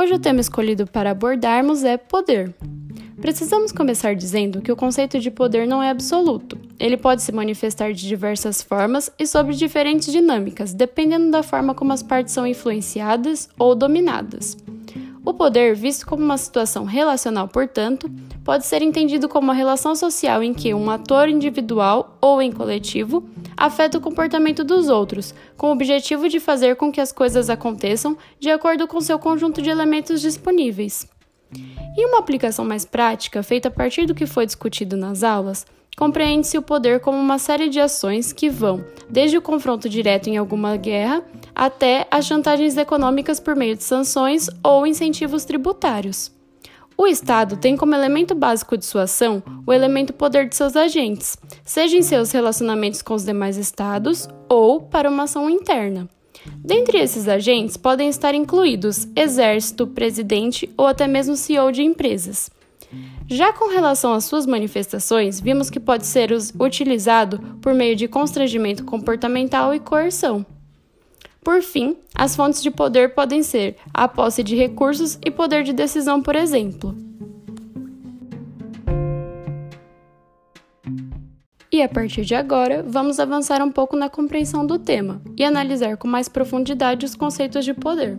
Hoje 0.00 0.14
o 0.14 0.18
tema 0.18 0.40
escolhido 0.40 0.86
para 0.86 1.10
abordarmos 1.10 1.84
é 1.84 1.98
poder. 1.98 2.54
Precisamos 3.20 3.70
começar 3.70 4.14
dizendo 4.14 4.62
que 4.62 4.72
o 4.72 4.76
conceito 4.76 5.20
de 5.20 5.30
poder 5.30 5.66
não 5.66 5.82
é 5.82 5.90
absoluto. 5.90 6.58
Ele 6.78 6.96
pode 6.96 7.20
se 7.20 7.30
manifestar 7.30 7.92
de 7.92 8.08
diversas 8.08 8.62
formas 8.62 9.12
e 9.18 9.26
sob 9.26 9.52
diferentes 9.52 10.10
dinâmicas, 10.10 10.72
dependendo 10.72 11.30
da 11.30 11.42
forma 11.42 11.74
como 11.74 11.92
as 11.92 12.02
partes 12.02 12.32
são 12.32 12.46
influenciadas 12.46 13.50
ou 13.58 13.74
dominadas. 13.74 14.56
O 15.22 15.34
poder, 15.34 15.76
visto 15.76 16.06
como 16.06 16.24
uma 16.24 16.38
situação 16.38 16.86
relacional, 16.86 17.46
portanto, 17.46 18.10
pode 18.42 18.64
ser 18.64 18.80
entendido 18.80 19.28
como 19.28 19.48
uma 19.48 19.54
relação 19.54 19.94
social 19.94 20.42
em 20.42 20.54
que 20.54 20.72
um 20.72 20.88
ator 20.88 21.28
individual 21.28 22.16
ou 22.22 22.40
em 22.40 22.50
coletivo 22.50 23.28
afeta 23.60 23.98
o 23.98 24.00
comportamento 24.00 24.64
dos 24.64 24.88
outros, 24.88 25.34
com 25.54 25.68
o 25.68 25.72
objetivo 25.72 26.30
de 26.30 26.40
fazer 26.40 26.76
com 26.76 26.90
que 26.90 27.00
as 27.00 27.12
coisas 27.12 27.50
aconteçam 27.50 28.16
de 28.38 28.50
acordo 28.50 28.88
com 28.88 29.02
seu 29.02 29.18
conjunto 29.18 29.60
de 29.60 29.68
elementos 29.68 30.22
disponíveis. 30.22 31.06
Em 31.96 32.06
uma 32.06 32.20
aplicação 32.20 32.64
mais 32.64 32.86
prática, 32.86 33.42
feita 33.42 33.68
a 33.68 33.70
partir 33.70 34.06
do 34.06 34.14
que 34.14 34.24
foi 34.24 34.46
discutido 34.46 34.96
nas 34.96 35.22
aulas, 35.22 35.66
compreende-se 35.94 36.56
o 36.56 36.62
poder 36.62 37.00
como 37.00 37.18
uma 37.18 37.38
série 37.38 37.68
de 37.68 37.78
ações 37.78 38.32
que 38.32 38.48
vão 38.48 38.82
desde 39.10 39.36
o 39.36 39.42
confronto 39.42 39.88
direto 39.88 40.28
em 40.28 40.38
alguma 40.38 40.76
guerra 40.76 41.22
até 41.54 42.06
as 42.10 42.24
chantagens 42.24 42.78
econômicas 42.78 43.38
por 43.38 43.54
meio 43.54 43.76
de 43.76 43.84
sanções 43.84 44.48
ou 44.64 44.86
incentivos 44.86 45.44
tributários. 45.44 46.39
O 47.00 47.06
Estado 47.06 47.56
tem 47.56 47.78
como 47.78 47.94
elemento 47.94 48.34
básico 48.34 48.76
de 48.76 48.84
sua 48.84 49.04
ação 49.04 49.42
o 49.66 49.72
elemento 49.72 50.12
poder 50.12 50.46
de 50.46 50.54
seus 50.54 50.76
agentes, 50.76 51.34
seja 51.64 51.96
em 51.96 52.02
seus 52.02 52.30
relacionamentos 52.30 53.00
com 53.00 53.14
os 53.14 53.24
demais 53.24 53.56
Estados 53.56 54.28
ou 54.50 54.82
para 54.82 55.08
uma 55.08 55.22
ação 55.22 55.48
interna. 55.48 56.06
Dentre 56.62 56.98
esses 56.98 57.26
agentes 57.26 57.78
podem 57.78 58.10
estar 58.10 58.34
incluídos 58.34 59.08
exército, 59.16 59.86
presidente 59.86 60.70
ou 60.76 60.86
até 60.86 61.06
mesmo 61.06 61.36
CEO 61.36 61.72
de 61.72 61.82
empresas. 61.82 62.50
Já 63.26 63.50
com 63.50 63.70
relação 63.70 64.12
às 64.12 64.26
suas 64.26 64.44
manifestações, 64.44 65.40
vimos 65.40 65.70
que 65.70 65.80
pode 65.80 66.06
ser 66.06 66.30
utilizado 66.60 67.38
por 67.62 67.72
meio 67.72 67.96
de 67.96 68.08
constrangimento 68.08 68.84
comportamental 68.84 69.74
e 69.74 69.80
coerção. 69.80 70.44
Por 71.42 71.62
fim, 71.62 71.96
as 72.14 72.36
fontes 72.36 72.62
de 72.62 72.70
poder 72.70 73.14
podem 73.14 73.42
ser 73.42 73.76
a 73.94 74.06
posse 74.06 74.42
de 74.42 74.54
recursos 74.54 75.18
e 75.24 75.30
poder 75.30 75.62
de 75.62 75.72
decisão, 75.72 76.20
por 76.20 76.36
exemplo. 76.36 76.94
E 81.72 81.82
a 81.82 81.88
partir 81.88 82.24
de 82.24 82.34
agora, 82.34 82.84
vamos 82.86 83.20
avançar 83.20 83.62
um 83.62 83.70
pouco 83.70 83.96
na 83.96 84.10
compreensão 84.10 84.66
do 84.66 84.78
tema 84.78 85.22
e 85.36 85.44
analisar 85.44 85.96
com 85.96 86.08
mais 86.08 86.28
profundidade 86.28 87.06
os 87.06 87.14
conceitos 87.14 87.64
de 87.64 87.72
poder. 87.72 88.18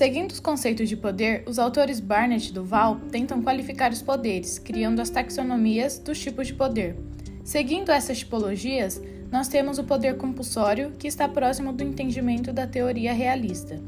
Seguindo 0.00 0.30
os 0.30 0.40
conceitos 0.40 0.88
de 0.88 0.96
poder, 0.96 1.44
os 1.46 1.58
autores 1.58 2.00
Barnett 2.00 2.48
e 2.48 2.52
Duval 2.54 2.98
tentam 3.12 3.42
qualificar 3.42 3.92
os 3.92 4.00
poderes, 4.00 4.58
criando 4.58 4.98
as 4.98 5.10
taxonomias 5.10 5.98
dos 5.98 6.18
tipos 6.18 6.46
de 6.46 6.54
poder. 6.54 6.96
Seguindo 7.44 7.92
essas 7.92 8.20
tipologias, 8.20 8.98
nós 9.30 9.46
temos 9.46 9.78
o 9.78 9.84
poder 9.84 10.16
compulsório, 10.16 10.92
que 10.98 11.06
está 11.06 11.28
próximo 11.28 11.70
do 11.70 11.84
entendimento 11.84 12.50
da 12.50 12.66
teoria 12.66 13.12
realista. 13.12 13.78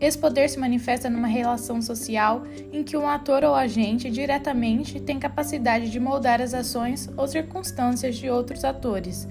Esse 0.00 0.16
poder 0.16 0.48
se 0.48 0.58
manifesta 0.58 1.10
numa 1.10 1.28
relação 1.28 1.82
social 1.82 2.44
em 2.72 2.82
que 2.82 2.96
um 2.96 3.06
ator 3.06 3.44
ou 3.44 3.54
agente 3.54 4.08
diretamente 4.08 4.98
tem 4.98 5.18
capacidade 5.18 5.90
de 5.90 6.00
moldar 6.00 6.40
as 6.40 6.54
ações 6.54 7.10
ou 7.14 7.28
circunstâncias 7.28 8.16
de 8.16 8.30
outros 8.30 8.64
atores, 8.64 9.28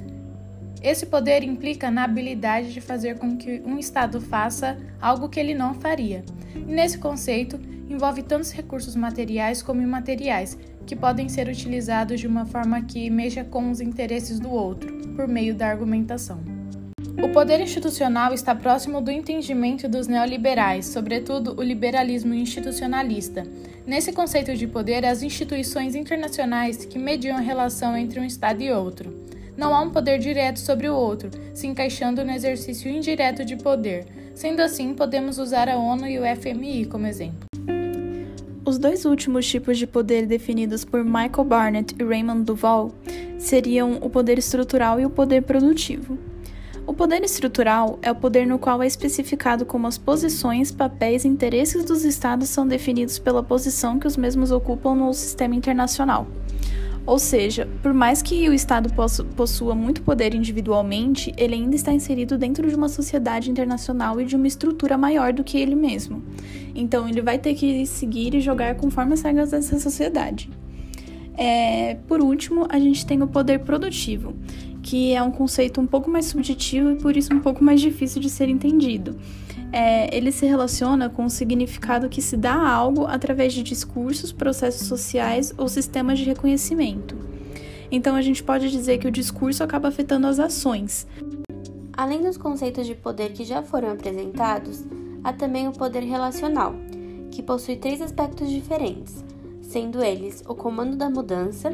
esse 0.81 1.05
poder 1.05 1.43
implica 1.43 1.89
na 1.89 2.03
habilidade 2.03 2.73
de 2.73 2.81
fazer 2.81 3.17
com 3.17 3.35
que 3.35 3.61
um 3.65 3.77
Estado 3.77 4.21
faça 4.21 4.77
algo 5.01 5.29
que 5.29 5.39
ele 5.39 5.53
não 5.53 5.73
faria. 5.73 6.23
E 6.55 6.71
nesse 6.71 6.97
conceito, 6.97 7.59
envolve 7.89 8.21
tantos 8.21 8.51
recursos 8.51 8.95
materiais 8.95 9.61
como 9.61 9.81
imateriais, 9.81 10.57
que 10.85 10.95
podem 10.95 11.27
ser 11.27 11.47
utilizados 11.47 12.19
de 12.19 12.27
uma 12.27 12.45
forma 12.45 12.81
que 12.81 13.09
mexa 13.09 13.43
com 13.43 13.69
os 13.71 13.81
interesses 13.81 14.39
do 14.39 14.49
outro, 14.49 14.93
por 15.15 15.27
meio 15.27 15.53
da 15.53 15.67
argumentação. 15.67 16.39
O 17.21 17.29
poder 17.29 17.59
institucional 17.59 18.31
está 18.31 18.53
próximo 18.53 19.01
do 19.01 19.09
entendimento 19.09 19.89
dos 19.89 20.07
neoliberais, 20.07 20.85
sobretudo 20.85 21.55
o 21.57 21.63
liberalismo 21.63 22.33
institucionalista. 22.33 23.43
Nesse 23.87 24.11
conceito 24.11 24.55
de 24.55 24.67
poder, 24.67 25.03
as 25.03 25.23
instituições 25.23 25.95
internacionais 25.95 26.85
que 26.85 26.99
mediam 26.99 27.35
a 27.35 27.41
relação 27.41 27.97
entre 27.97 28.19
um 28.19 28.23
Estado 28.23 28.61
e 28.61 28.71
outro 28.71 29.27
não 29.57 29.73
há 29.73 29.81
um 29.81 29.89
poder 29.89 30.19
direto 30.19 30.59
sobre 30.59 30.87
o 30.87 30.95
outro, 30.95 31.31
se 31.53 31.65
encaixando 31.65 32.23
no 32.23 32.31
exercício 32.31 32.89
indireto 32.89 33.43
de 33.43 33.57
poder. 33.57 34.05
Sendo 34.35 34.61
assim, 34.61 34.93
podemos 34.93 35.39
usar 35.39 35.67
a 35.67 35.75
ONU 35.75 36.07
e 36.07 36.19
o 36.19 36.35
FMI 36.35 36.85
como 36.85 37.07
exemplo. 37.07 37.47
Os 38.63 38.77
dois 38.77 39.05
últimos 39.05 39.47
tipos 39.47 39.77
de 39.77 39.87
poder 39.87 40.27
definidos 40.27 40.85
por 40.85 41.03
Michael 41.03 41.43
Barnett 41.45 41.95
e 41.97 42.03
Raymond 42.03 42.43
Duval 42.43 42.93
seriam 43.39 43.97
o 44.01 44.09
poder 44.09 44.37
estrutural 44.37 44.99
e 44.99 45.05
o 45.05 45.09
poder 45.09 45.41
produtivo. 45.41 46.17
O 46.85 46.93
poder 46.93 47.23
estrutural 47.23 47.99
é 48.01 48.11
o 48.11 48.15
poder 48.15 48.45
no 48.45 48.59
qual 48.59 48.81
é 48.81 48.87
especificado 48.87 49.65
como 49.65 49.87
as 49.87 49.97
posições, 49.97 50.71
papéis 50.71 51.25
e 51.25 51.27
interesses 51.27 51.83
dos 51.83 52.05
estados 52.05 52.49
são 52.49 52.67
definidos 52.67 53.19
pela 53.19 53.43
posição 53.43 53.99
que 53.99 54.07
os 54.07 54.15
mesmos 54.15 54.51
ocupam 54.51 54.95
no 54.95 55.13
sistema 55.13 55.55
internacional. 55.55 56.27
Ou 57.07 57.17
seja, 57.17 57.65
por 57.81 57.93
mais 57.93 58.21
que 58.21 58.49
o 58.49 58.53
Estado 58.53 58.89
possua 59.33 59.73
muito 59.73 60.01
poder 60.01 60.35
individualmente, 60.35 61.33
ele 61.37 61.55
ainda 61.55 61.73
está 61.73 61.93
inserido 61.93 62.37
dentro 62.37 62.67
de 62.67 62.75
uma 62.75 62.89
sociedade 62.89 63.49
internacional 63.49 64.19
e 64.19 64.25
de 64.25 64.35
uma 64.35 64.45
estrutura 64.45 64.97
maior 64.97 65.31
do 65.31 65.41
que 65.41 65.57
ele 65.57 65.73
mesmo. 65.73 66.21
Então, 66.75 67.07
ele 67.07 67.21
vai 67.21 67.39
ter 67.39 67.53
que 67.53 67.85
seguir 67.85 68.35
e 68.35 68.41
jogar 68.41 68.75
conforme 68.75 69.13
as 69.13 69.21
regras 69.21 69.51
dessa 69.51 69.79
sociedade. 69.79 70.49
É, 71.37 71.95
por 72.09 72.21
último, 72.21 72.67
a 72.67 72.77
gente 72.77 73.05
tem 73.05 73.23
o 73.23 73.27
poder 73.27 73.59
produtivo, 73.59 74.35
que 74.83 75.13
é 75.13 75.23
um 75.23 75.31
conceito 75.31 75.79
um 75.79 75.87
pouco 75.87 76.11
mais 76.11 76.25
subjetivo 76.25 76.91
e 76.91 76.95
por 76.95 77.15
isso 77.15 77.33
um 77.33 77.39
pouco 77.39 77.63
mais 77.63 77.79
difícil 77.79 78.21
de 78.21 78.29
ser 78.29 78.49
entendido 78.49 79.17
é, 79.71 80.15
ele 80.15 80.31
se 80.31 80.45
relaciona 80.45 81.09
com 81.09 81.25
o 81.25 81.29
significado 81.29 82.09
que 82.09 82.21
se 82.21 82.37
dá 82.37 82.53
a 82.53 82.69
algo 82.69 83.05
através 83.05 83.53
de 83.53 83.63
discursos, 83.63 84.31
processos 84.31 84.87
sociais 84.87 85.53
ou 85.57 85.67
sistemas 85.67 86.19
de 86.19 86.25
reconhecimento. 86.25 87.17
Então 87.91 88.15
a 88.15 88.21
gente 88.21 88.43
pode 88.43 88.69
dizer 88.69 88.97
que 88.97 89.07
o 89.07 89.11
discurso 89.11 89.63
acaba 89.63 89.87
afetando 89.87 90.27
as 90.27 90.39
ações. 90.39 91.07
Além 91.95 92.21
dos 92.21 92.37
conceitos 92.37 92.85
de 92.85 92.95
poder 92.95 93.33
que 93.33 93.43
já 93.43 93.61
foram 93.61 93.91
apresentados, 93.91 94.85
há 95.23 95.33
também 95.33 95.67
o 95.67 95.71
poder 95.71 96.03
relacional, 96.03 96.75
que 97.31 97.41
possui 97.41 97.75
três 97.75 98.01
aspectos 98.01 98.49
diferentes, 98.49 99.23
sendo 99.61 100.03
eles 100.03 100.43
o 100.47 100.53
comando 100.53 100.95
da 100.95 101.09
mudança, 101.09 101.71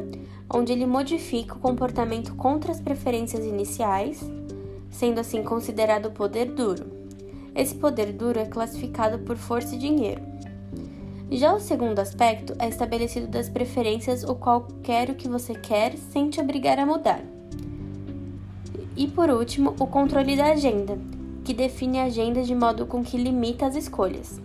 onde 0.52 0.72
ele 0.72 0.86
modifica 0.86 1.56
o 1.56 1.60
comportamento 1.60 2.36
contra 2.36 2.72
as 2.72 2.80
preferências 2.80 3.46
iniciais, 3.46 4.24
sendo 4.90 5.20
assim 5.20 5.44
considerado 5.44 6.12
poder 6.12 6.46
duro 6.46 7.03
esse 7.56 7.76
poder 7.76 8.12
duro 8.14 8.40
é 8.40 8.46
classificado 8.46 9.20
por 9.20 9.38
força 9.38 9.76
e 9.76 9.78
dinheiro. 9.78 10.22
Já 11.32 11.54
o 11.54 11.60
segundo 11.60 12.00
aspecto 12.00 12.54
é 12.60 12.68
estabelecido 12.68 13.28
das 13.28 13.50
preferências, 13.50 14.24
o 14.24 14.36
qual 14.36 14.68
quer 14.84 15.10
o 15.10 15.16
que 15.16 15.28
você 15.28 15.54
quer 15.56 15.98
sem 15.98 16.30
te 16.30 16.40
obrigar 16.40 16.78
a 16.80 16.86
mudar. 16.86 17.22
E 18.96 19.08
por 19.08 19.30
último, 19.30 19.76
o 19.80 19.88
controle 19.88 20.36
da 20.36 20.52
agenda, 20.52 20.98
que 21.44 21.54
define 21.54 22.00
a 22.00 22.06
agenda 22.06 22.44
de 22.44 22.54
modo 22.54 22.86
com 22.86 23.04
que 23.04 23.18
limita 23.18 23.66
as 23.66 23.76
escolhas. 23.76 24.40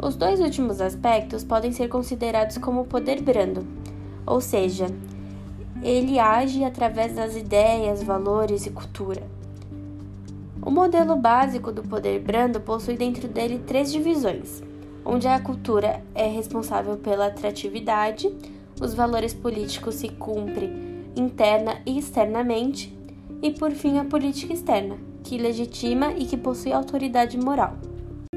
Os 0.00 0.14
dois 0.14 0.40
últimos 0.40 0.80
aspectos 0.80 1.42
podem 1.42 1.72
ser 1.72 1.88
considerados 1.88 2.58
como 2.58 2.84
poder 2.84 3.20
brando, 3.20 3.66
ou 4.24 4.40
seja, 4.40 4.86
ele 5.82 6.18
age 6.18 6.62
através 6.64 7.16
das 7.16 7.34
ideias, 7.34 8.02
valores 8.02 8.66
e 8.66 8.70
cultura. 8.70 9.37
O 10.60 10.70
modelo 10.70 11.16
básico 11.16 11.72
do 11.72 11.82
poder 11.82 12.20
brando 12.20 12.60
possui 12.60 12.96
dentro 12.96 13.28
dele 13.28 13.60
três 13.60 13.92
divisões, 13.92 14.62
onde 15.04 15.26
a 15.28 15.40
cultura 15.40 16.02
é 16.14 16.26
responsável 16.26 16.96
pela 16.96 17.26
atratividade, 17.26 18.34
os 18.80 18.92
valores 18.92 19.32
políticos 19.32 19.94
se 19.96 20.08
cumprem 20.08 20.88
interna 21.16 21.80
e 21.86 21.98
externamente, 21.98 22.96
e 23.40 23.50
por 23.50 23.70
fim 23.72 23.98
a 23.98 24.04
política 24.04 24.52
externa, 24.52 24.98
que 25.24 25.38
legitima 25.38 26.12
e 26.12 26.26
que 26.26 26.36
possui 26.36 26.72
autoridade 26.72 27.38
moral. 27.38 27.76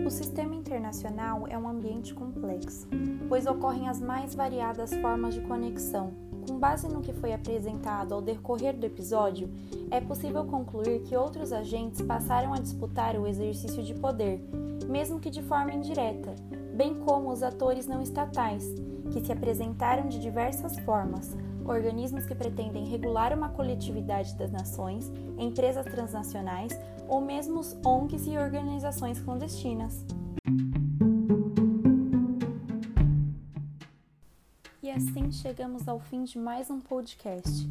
O 0.06 0.09
sistema 0.09 0.56
internacional 0.56 1.45
é 1.47 1.57
um 1.57 1.68
ambiente 1.68 2.13
complexo, 2.13 2.88
pois 3.27 3.45
ocorrem 3.45 3.88
as 3.88 4.00
mais 4.00 4.35
variadas 4.35 4.94
formas 4.95 5.33
de 5.33 5.41
conexão, 5.41 6.13
com 6.41 6.57
base 6.57 6.88
no 6.88 7.01
que 7.01 7.13
foi 7.13 7.33
apresentado 7.33 8.13
ao 8.13 8.21
decorrer 8.21 8.75
do 8.75 8.85
episódio, 8.85 9.49
é 9.89 10.01
possível 10.01 10.43
concluir 10.45 11.01
que 11.03 11.15
outros 11.15 11.51
agentes 11.51 12.01
passaram 12.01 12.53
a 12.53 12.59
disputar 12.59 13.15
o 13.15 13.27
exercício 13.27 13.83
de 13.83 13.93
poder, 13.93 14.41
mesmo 14.88 15.19
que 15.19 15.29
de 15.29 15.41
forma 15.41 15.73
indireta, 15.73 16.35
bem 16.75 16.95
como 16.95 17.31
os 17.31 17.43
atores 17.43 17.88
não 17.88 18.01
estatais, 18.01 18.65
que 19.11 19.23
se 19.23 19.31
apresentaram 19.31 20.07
de 20.07 20.19
diversas 20.19 20.77
formas, 20.79 21.35
organismos 21.65 22.25
que 22.25 22.35
pretendem 22.35 22.85
regular 22.85 23.33
uma 23.37 23.49
coletividade 23.49 24.35
das 24.35 24.51
nações, 24.51 25.11
empresas 25.37 25.85
transnacionais 25.85 26.77
ou 27.07 27.21
mesmo 27.21 27.61
ONGs 27.85 28.27
e 28.27 28.37
organizações 28.37 29.19
clandestinas. 29.19 30.05
Assim 34.91 35.31
chegamos 35.31 35.88
ao 35.88 35.99
fim 35.99 36.23
de 36.23 36.38
mais 36.38 36.69
um 36.69 36.79
podcast, 36.81 37.65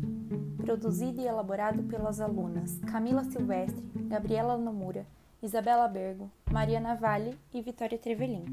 produzido 0.56 1.20
e 1.20 1.26
elaborado 1.26 1.82
pelas 1.82 2.18
alunas 2.18 2.78
Camila 2.90 3.22
Silvestre, 3.24 3.84
Gabriela 4.08 4.56
Nomura, 4.56 5.06
Isabela 5.42 5.86
Bergo, 5.86 6.30
Mariana 6.50 6.94
Vale 6.94 7.36
e 7.52 7.60
Vitória 7.60 7.98
Trevelin. 7.98 8.44